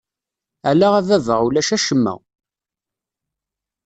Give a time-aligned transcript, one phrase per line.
[0.69, 2.13] Ala a baba ulac acemma!